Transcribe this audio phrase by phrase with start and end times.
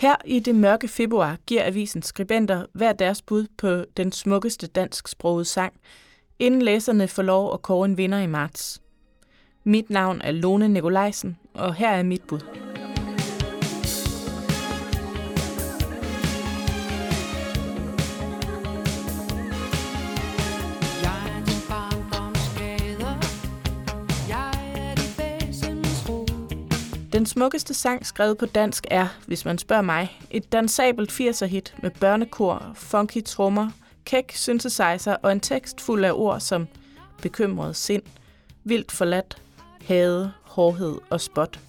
[0.00, 5.44] Her i det mørke februar giver avisens skribenter hver deres bud på den smukkeste dansksprogede
[5.44, 5.72] sang,
[6.38, 8.82] inden læserne får lov at kåre en vinder i marts.
[9.64, 12.40] Mit navn er Lone Nikolajsen, og her er mit bud.
[27.20, 31.90] Den smukkeste sang skrevet på dansk er, hvis man spørger mig, et dansabelt 80'er-hit med
[31.90, 33.70] børnekor, funky trommer,
[34.04, 36.68] kæk synthesizer og en tekst fuld af ord som
[37.22, 38.02] bekymret sind,
[38.64, 39.36] vildt forladt,
[39.84, 41.60] hade, hårdhed og spot.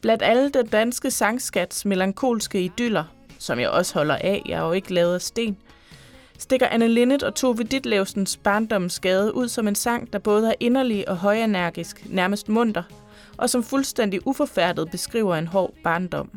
[0.00, 3.04] Blandt alle den danske sangskats melankolske idyller,
[3.38, 5.56] som jeg også holder af, jeg er jo ikke lavet af sten,
[6.38, 11.08] stikker Anne Linnet og Tove Ditlevsens barndomsgade ud som en sang, der både er inderlig
[11.08, 12.82] og højenergisk, nærmest munter–
[13.38, 16.30] og som fuldstændig uforfærdet beskriver en hård barndom.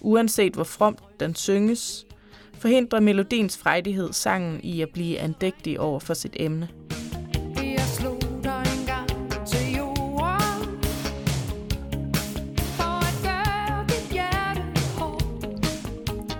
[0.00, 2.06] Uanset hvor fromt den synges,
[2.58, 6.68] forhindrer melodiens frejdighed sangen i at blive andægtig over for sit emne.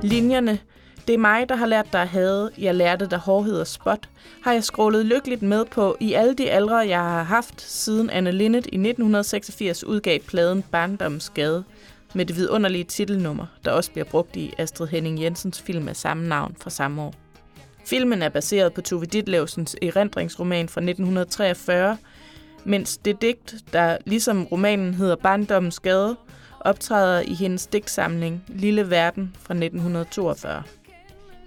[0.02, 0.58] Linjerne
[1.06, 4.08] det er mig, der har lært dig at have, jeg lærte dig hårdhed og spot,
[4.42, 8.32] har jeg scrollet lykkeligt med på i alle de aldre, jeg har haft, siden Anne
[8.32, 11.64] Linnet i 1986 udgav pladen Barndomsgade
[12.14, 16.28] med det vidunderlige titelnummer, der også bliver brugt i Astrid Henning Jensens film af samme
[16.28, 17.14] navn fra samme år.
[17.86, 21.96] Filmen er baseret på Tove Ditlevsens erindringsroman fra 1943,
[22.64, 26.16] mens det digt, der ligesom romanen hedder Barndommens Gade,
[26.60, 30.62] optræder i hendes digtsamling Lille Verden fra 1942.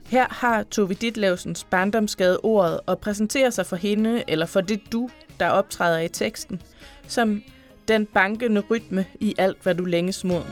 [0.10, 5.10] Her har Tove Ditlevsens barndomsgade ordet og præsenterer sig for hende, eller for det du,
[5.40, 6.62] der optræder i teksten,
[7.08, 7.44] som
[7.88, 10.44] den bankende rytme i alt, hvad du længes mod.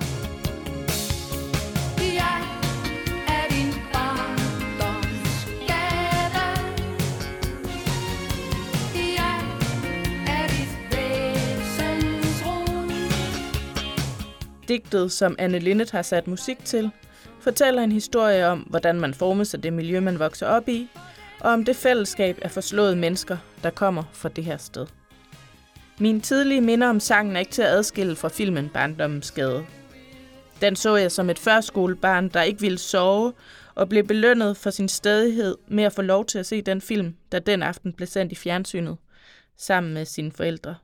[14.67, 16.91] Digtet, som Anne Linnet har sat musik til,
[17.45, 20.89] fortæller en historie om, hvordan man formes af det miljø, man vokser op i,
[21.39, 24.87] og om det fællesskab af forslåede mennesker, der kommer fra det her sted.
[25.99, 29.65] Min tidlige minder om sangen er ikke til at adskille fra filmen Barndommens Skade.
[30.61, 33.33] Den så jeg som et førskolebarn, der ikke ville sove,
[33.75, 37.15] og blev belønnet for sin stedighed med at få lov til at se den film,
[37.31, 38.97] der den aften blev sendt i fjernsynet,
[39.57, 40.75] sammen med sine forældre.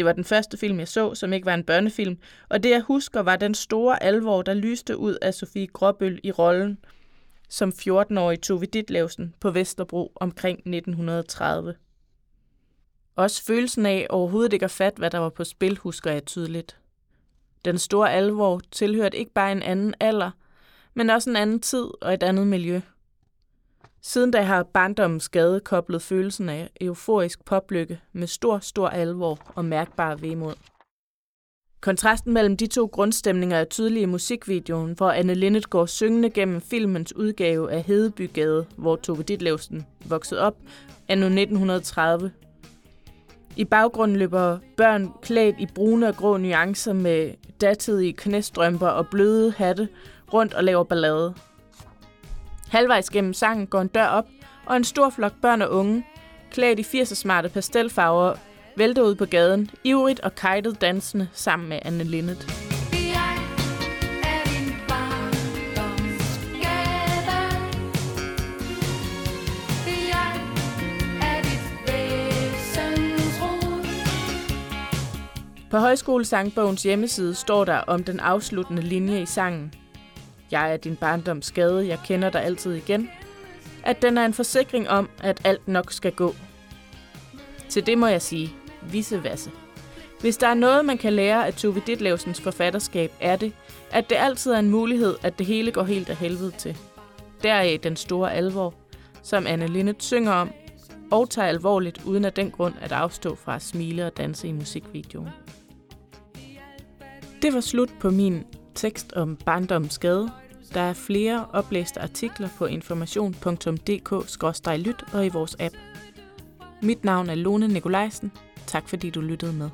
[0.00, 2.18] Det var den første film, jeg så, som ikke var en børnefilm,
[2.48, 6.30] og det jeg husker var den store alvor, der lyste ud af Sofie Gråbøl i
[6.30, 6.78] rollen
[7.48, 11.74] som 14-årig Tove Ditlevsen på Vesterbro omkring 1930.
[13.16, 16.78] Også følelsen af overhovedet ikke at fat, hvad der var på spil, husker jeg tydeligt.
[17.64, 20.30] Den store alvor tilhørte ikke bare en anden alder,
[20.94, 22.80] men også en anden tid og et andet miljø.
[24.02, 29.64] Siden da har barndommens skade koblet følelsen af euforisk poplykke med stor, stor alvor og
[29.64, 30.54] mærkbar vemod.
[31.80, 36.60] Kontrasten mellem de to grundstemninger er tydelig i musikvideoen, hvor Anne Linnet går syngende gennem
[36.60, 40.56] filmens udgave af Hedebygade, hvor Tove Ditlevsen voksede op,
[41.08, 42.32] anno 1930.
[43.56, 49.50] I baggrunden løber børn klædt i brune og grå nuancer med datidige knæstrømper og bløde
[49.50, 49.88] hatte
[50.32, 51.34] rundt og laver ballade.
[52.70, 54.26] Halvvejs gennem sangen går en dør op,
[54.66, 56.06] og en stor flok børn og unge,
[56.50, 58.34] klædt i 80'er smarte pastelfarver,
[58.76, 62.46] vælter ud på gaden, ivrigt og kajtet dansende sammen med Anne Linnet.
[75.70, 79.74] På Højskolesangbogens hjemmeside står der om den afsluttende linje i sangen.
[80.50, 83.10] Jeg er din barndoms skade, jeg kender dig altid igen.
[83.84, 86.34] At den er en forsikring om, at alt nok skal gå.
[87.68, 89.50] Til det må jeg sige, visse vasse.
[90.20, 93.52] Hvis der er noget, man kan lære af Tove Ditlevsens forfatterskab, er det,
[93.90, 96.76] at det altid er en mulighed, at det hele går helt af helvede til.
[97.42, 98.74] Deraf den store alvor,
[99.22, 100.50] som Anne Linnet synger om,
[101.10, 104.52] og tager alvorligt, uden af den grund at afstå fra at smile og danse i
[104.52, 105.28] musikvideoen.
[107.42, 108.44] Det var slut på min
[108.74, 110.30] tekst om barndommens skade.
[110.74, 115.74] Der er flere oplæste artikler på information.dk-lyt og i vores app.
[116.82, 118.32] Mit navn er Lone Nikolajsen.
[118.66, 119.70] Tak fordi du lyttede med.